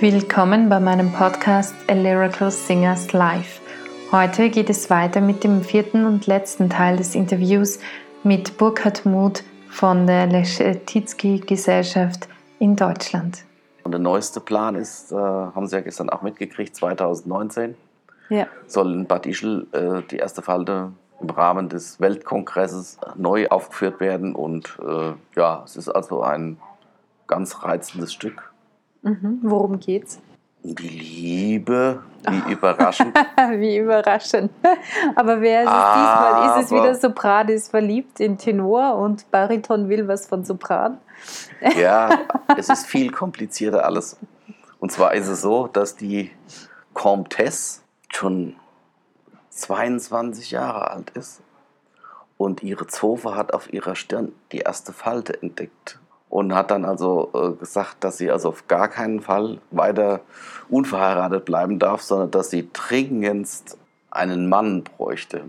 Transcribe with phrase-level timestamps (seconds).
[0.00, 3.60] Willkommen bei meinem Podcast A Lyrical Singers Live.
[4.10, 7.78] Heute geht es weiter mit dem vierten und letzten Teil des Interviews
[8.24, 13.44] mit Burkhard Muth von der Leschetizky Gesellschaft in Deutschland.
[13.84, 17.76] Und der neueste Plan ist, äh, haben Sie ja gestern auch mitgekriegt, 2019
[18.30, 18.48] ja.
[18.66, 20.90] soll in Bad Ischl äh, die erste Falte
[21.20, 24.34] im Rahmen des Weltkongresses neu aufgeführt werden.
[24.34, 26.58] Und äh, ja, es ist also ein
[27.28, 28.53] ganz reizendes Stück.
[29.04, 29.40] Mhm.
[29.42, 30.18] Worum geht's?
[30.62, 33.14] Um die Liebe, wie überraschend.
[33.56, 34.50] wie überraschend.
[35.14, 36.60] Aber wer ist es Aber diesmal?
[36.60, 40.98] Ist es wieder Sopran ist verliebt in Tenor und Bariton will was von Sopran?
[41.76, 42.08] ja,
[42.56, 44.16] es ist viel komplizierter alles.
[44.80, 46.30] Und zwar ist es so, dass die
[46.94, 48.56] Comtesse schon
[49.50, 51.42] 22 Jahre alt ist
[52.38, 56.00] und ihre Zofe hat auf ihrer Stirn die erste Falte entdeckt
[56.34, 60.20] und hat dann also äh, gesagt, dass sie also auf gar keinen Fall weiter
[60.68, 63.78] unverheiratet bleiben darf, sondern dass sie dringendst
[64.10, 65.42] einen Mann bräuchte,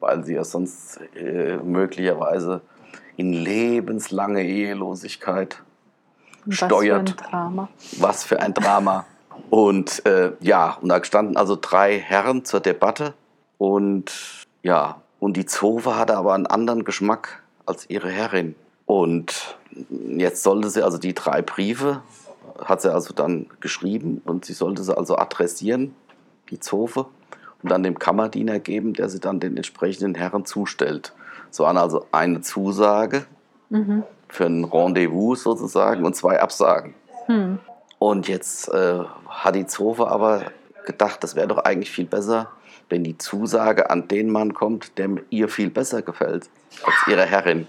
[0.00, 2.60] weil sie ja sonst äh, möglicherweise
[3.16, 5.62] in lebenslange Ehelosigkeit
[6.44, 7.10] Was steuert.
[7.10, 7.68] für ein Drama.
[8.00, 9.06] Was für ein Drama.
[9.48, 13.14] Und äh, ja, und da standen also drei Herren zur Debatte
[13.58, 14.10] und
[14.64, 18.56] ja, und die Zofe hatte aber einen anderen Geschmack als ihre Herrin.
[18.86, 19.56] Und
[20.16, 22.02] jetzt sollte sie also die drei Briefe,
[22.64, 25.94] hat sie also dann geschrieben und sie sollte sie also adressieren,
[26.50, 27.06] die Zofe,
[27.62, 31.12] und dann dem Kammerdiener geben, der sie dann den entsprechenden Herren zustellt.
[31.50, 33.26] So waren also eine Zusage
[33.72, 34.02] Mhm.
[34.28, 36.94] für ein Rendezvous sozusagen und zwei Absagen.
[37.26, 37.58] Hm.
[37.98, 38.98] Und jetzt äh,
[39.28, 40.42] hat die Zofe aber
[40.84, 42.48] gedacht, das wäre doch eigentlich viel besser,
[42.90, 46.50] wenn die Zusage an den Mann kommt, der ihr viel besser gefällt
[46.84, 47.66] als ihre Herrin.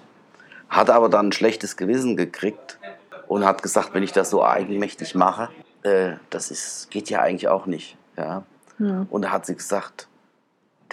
[0.69, 2.79] Hat aber dann ein schlechtes Gewissen gekriegt
[3.27, 5.49] und hat gesagt, wenn ich das so eigenmächtig mache,
[5.83, 7.97] äh, das ist, geht ja eigentlich auch nicht.
[8.17, 8.43] Ja?
[8.77, 9.07] Hm.
[9.09, 10.07] Und da hat sie gesagt,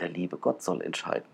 [0.01, 1.29] der liebe Gott soll entscheiden.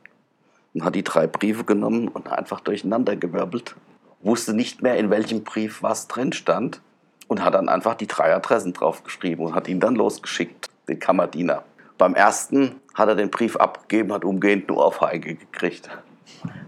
[0.75, 3.77] Und hat die drei Briefe genommen und einfach durcheinander gewirbelt.
[4.21, 6.81] Wusste nicht mehr, in welchem Brief was drin stand.
[7.29, 11.65] Und hat dann einfach die drei Adressen draufgeschrieben und hat ihn dann losgeschickt, den Kammerdiener.
[11.99, 15.89] Beim ersten hat er den Brief abgegeben, hat umgehend nur auf Heike gekriegt.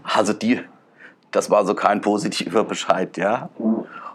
[0.03, 0.59] Also die,
[1.31, 3.49] das war so kein positiver Bescheid, ja.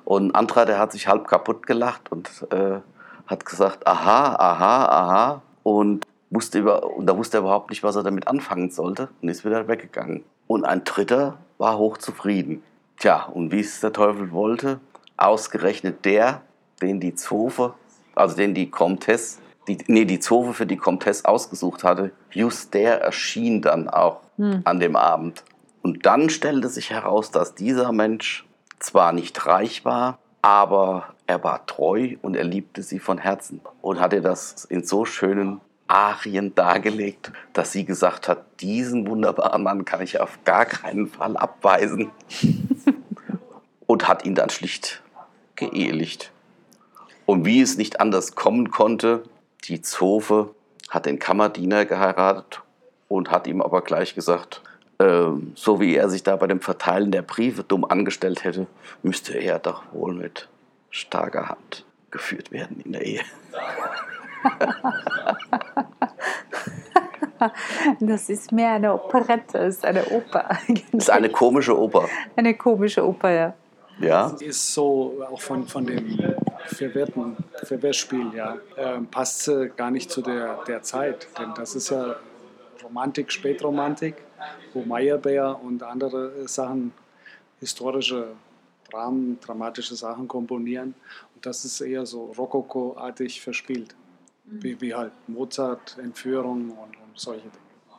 [0.04, 2.80] Und ein anderer, der hat sich halb kaputt gelacht und äh,
[3.26, 5.42] hat gesagt, aha, aha, aha.
[5.62, 9.28] Und, wusste über, und da wusste er überhaupt nicht, was er damit anfangen sollte und
[9.28, 10.24] ist wieder weggegangen.
[10.46, 12.62] Und ein dritter war hochzufrieden.
[12.98, 14.80] Tja, und wie es der Teufel wollte,
[15.16, 16.42] ausgerechnet der,
[16.82, 17.74] den die Zofe,
[18.14, 19.38] also den die Comtesse,
[19.68, 24.62] die, nee, die Zofe für die Comtesse ausgesucht hatte, just der erschien dann auch Hm.
[24.64, 25.44] an dem Abend.
[25.84, 28.46] Und dann stellte sich heraus, dass dieser Mensch
[28.78, 34.00] zwar nicht reich war, aber er war treu und er liebte sie von Herzen und
[34.00, 40.00] hatte das in so schönen Arien dargelegt, dass sie gesagt hat, diesen wunderbaren Mann kann
[40.00, 42.10] ich auf gar keinen Fall abweisen
[43.86, 45.02] und hat ihn dann schlicht
[45.54, 46.32] geehelicht.
[47.26, 49.22] Und wie es nicht anders kommen konnte,
[49.64, 50.54] die Zofe
[50.88, 52.62] hat den Kammerdiener geheiratet
[53.08, 54.62] und hat ihm aber gleich gesagt,
[54.98, 58.66] so wie er sich da bei dem Verteilen der Briefe dumm angestellt hätte,
[59.02, 60.48] müsste er doch wohl mit
[60.90, 63.20] starker Hand geführt werden in der Ehe.
[68.00, 70.48] Das ist mehr eine Operette, ist eine Oper.
[70.92, 72.08] Das ist eine komische Oper.
[72.36, 73.54] Eine komische Oper, ja.
[74.00, 76.18] Ja, ist so auch von, von dem
[76.66, 81.28] verwirrten Verwirrspiel, ja, ähm, passt äh, gar nicht zu der, der Zeit.
[81.38, 82.16] Denn das ist ja
[82.82, 84.16] Romantik, Spätromantik,
[84.72, 86.92] wo Meyerbeer und andere äh, Sachen,
[87.60, 88.28] historische
[88.90, 90.94] Dramen, dramatische Sachen komponieren.
[91.34, 93.94] Und das ist eher so Rokoko-artig verspielt.
[94.46, 97.52] Wie, wie halt Mozart, Entführung und, und solche Dinge.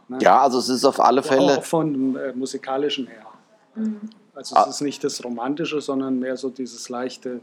[0.10, 0.18] ne?
[0.22, 3.26] ja also es ist auf alle Fälle, Auch von äh, musikalischen her.
[4.36, 4.66] Also Ah.
[4.70, 7.42] es ist nicht das Romantische, sondern mehr so dieses leichte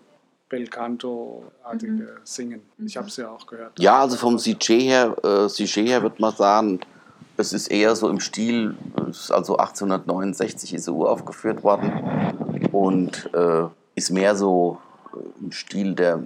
[0.48, 2.62] Bel Canto-artige Singen.
[2.78, 3.78] Ich habe es ja auch gehört.
[3.80, 6.80] ja, also vom Sujet her, äh, Sujet her würde man sagen,
[7.36, 8.76] es ist eher so im Stil,
[9.30, 11.92] also 1869 ist die Uhr aufgeführt worden
[12.72, 13.64] und äh,
[13.94, 14.78] ist mehr so
[15.14, 16.20] äh, im Stil der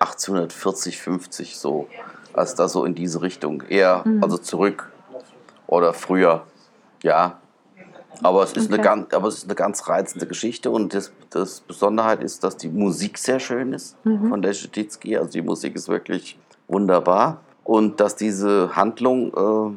[0.00, 1.88] 1840, 50 so,
[2.32, 3.62] als da so in diese Richtung.
[3.68, 4.90] Eher, also zurück
[5.66, 6.42] oder früher,
[7.02, 7.38] ja.
[8.22, 8.84] Aber es, ist eine Okay.
[8.84, 12.68] ganz, aber es ist eine ganz reizende Geschichte und das, das Besonderheit ist, dass die
[12.68, 15.16] Musik sehr schön ist von der Leschetizky.
[15.16, 16.38] Also die Musik ist wirklich
[16.68, 19.76] wunderbar und dass diese Handlung äh,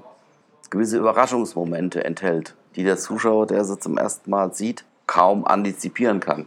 [0.69, 6.45] gewisse Überraschungsmomente enthält, die der Zuschauer, der sie zum ersten Mal sieht, kaum antizipieren kann,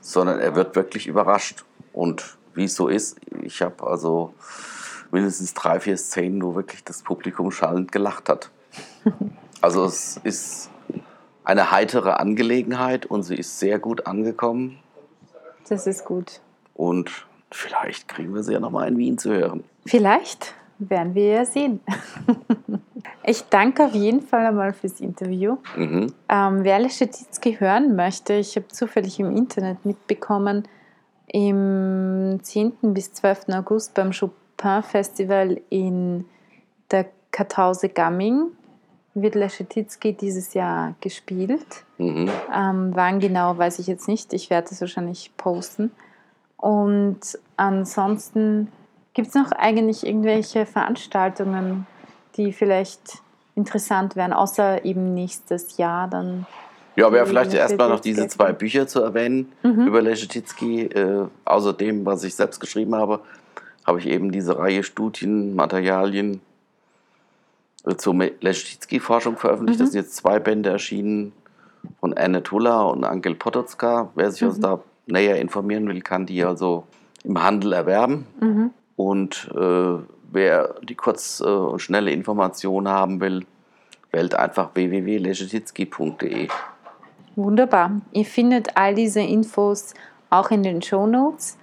[0.00, 1.64] sondern er wird wirklich überrascht.
[1.92, 4.34] Und wie es so ist, ich habe also
[5.10, 8.50] mindestens drei, vier Szenen, wo wirklich das Publikum schallend gelacht hat.
[9.62, 10.70] Also es ist
[11.42, 14.78] eine heitere Angelegenheit und sie ist sehr gut angekommen.
[15.66, 16.40] Das ist gut.
[16.74, 19.64] Und vielleicht kriegen wir sie ja nochmal in Wien zu hören.
[19.86, 21.80] Vielleicht werden wir ja sehen.
[23.28, 25.56] Ich danke auf jeden Fall einmal fürs Interview.
[25.76, 26.12] Mhm.
[26.28, 30.68] Ähm, wer Leschetizky hören möchte, ich habe zufällig im Internet mitbekommen,
[31.26, 32.94] im 10.
[32.94, 33.48] bis 12.
[33.48, 36.24] August beim Chopin Festival in
[36.90, 38.52] der Kartause Gamming
[39.14, 41.84] wird Leschetizky dieses Jahr gespielt.
[41.98, 42.30] Mhm.
[42.54, 44.32] Ähm, wann genau, weiß ich jetzt nicht.
[44.34, 45.90] Ich werde es wahrscheinlich posten.
[46.56, 48.70] Und ansonsten
[49.14, 51.86] gibt es noch eigentlich irgendwelche Veranstaltungen,
[52.36, 53.18] die vielleicht
[53.54, 56.46] interessant wären, außer eben nächstes Jahr dann.
[56.94, 59.86] Ja, wäre Die vielleicht erstmal noch diese zwei Bücher zu erwähnen Mhm.
[59.86, 60.82] über Leschetizky.
[60.86, 63.20] Äh, außer dem, was ich selbst geschrieben habe,
[63.86, 66.40] habe ich eben diese Reihe Studien, Materialien
[67.86, 69.78] äh, zur Leschetizky-Forschung veröffentlicht.
[69.78, 69.84] Mhm.
[69.84, 71.32] Das sind jetzt zwei Bände erschienen
[72.00, 74.10] von Anne Tulla und Angel Potocka.
[74.14, 74.62] Wer sich also Mhm.
[74.62, 76.84] da näher informieren will, kann die also
[77.24, 78.26] im Handel erwerben.
[78.40, 78.70] Mhm.
[78.96, 79.98] Und äh,
[80.30, 83.46] wer die kurz äh, und schnelle Information haben will,
[84.12, 86.48] wählt einfach www.leschetizky.de.
[87.36, 88.00] Wunderbar.
[88.12, 89.94] Ihr findet all diese Infos
[90.30, 91.58] auch in den Show Notes.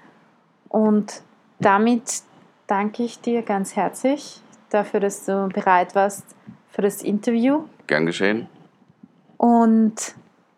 [0.69, 1.21] Und
[1.59, 2.21] damit
[2.67, 6.25] danke ich dir ganz herzlich dafür, dass du bereit warst
[6.69, 7.63] für das Interview.
[7.87, 8.47] Gern geschehen.
[9.37, 10.15] Und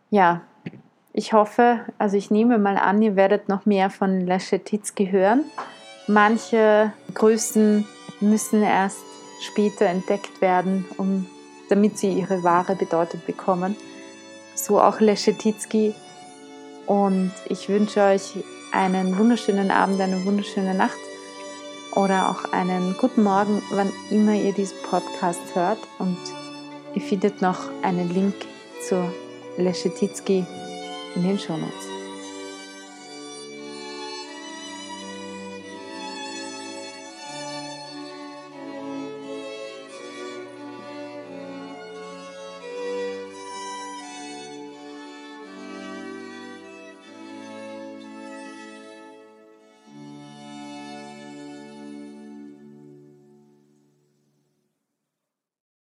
[0.10, 0.42] ja,
[1.14, 5.46] ich hoffe, also ich nehme mal an, ihr werdet noch mehr von Leschetizky hören.
[6.08, 7.88] Manche Größen
[8.20, 9.00] müssen erst
[9.42, 11.28] später entdeckt werden, um,
[11.70, 13.76] damit sie ihre wahre Bedeutung bekommen.
[14.56, 15.94] So auch Leschetizky.
[16.86, 18.34] Und ich wünsche euch
[18.72, 20.98] einen wunderschönen Abend, eine wunderschöne Nacht
[21.96, 25.80] oder auch einen guten Morgen, wann immer ihr diesen Podcast hört.
[25.98, 26.18] Und
[26.94, 28.36] ihr findet noch einen Link
[28.88, 29.10] zu
[29.58, 30.46] Leschetizky
[31.16, 31.95] in den Shownotes.